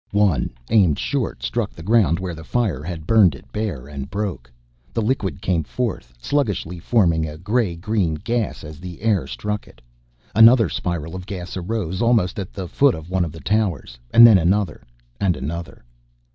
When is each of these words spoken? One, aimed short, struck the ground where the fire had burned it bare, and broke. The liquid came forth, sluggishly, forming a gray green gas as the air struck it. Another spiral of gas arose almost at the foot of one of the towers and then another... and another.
One, 0.13 0.49
aimed 0.71 0.97
short, 0.97 1.43
struck 1.43 1.69
the 1.73 1.83
ground 1.83 2.17
where 2.19 2.33
the 2.33 2.43
fire 2.43 2.81
had 2.81 3.05
burned 3.05 3.35
it 3.35 3.51
bare, 3.51 3.85
and 3.87 4.09
broke. 4.09 4.51
The 4.93 5.01
liquid 5.03 5.43
came 5.43 5.61
forth, 5.63 6.15
sluggishly, 6.19 6.79
forming 6.79 7.27
a 7.27 7.37
gray 7.37 7.75
green 7.75 8.15
gas 8.15 8.63
as 8.63 8.79
the 8.79 8.99
air 9.03 9.27
struck 9.27 9.67
it. 9.67 9.79
Another 10.33 10.69
spiral 10.69 11.13
of 11.15 11.27
gas 11.27 11.55
arose 11.55 12.01
almost 12.01 12.39
at 12.39 12.51
the 12.51 12.67
foot 12.67 12.95
of 12.95 13.11
one 13.11 13.23
of 13.23 13.31
the 13.31 13.41
towers 13.41 13.99
and 14.11 14.25
then 14.25 14.39
another... 14.39 14.81
and 15.19 15.37
another. 15.37 15.85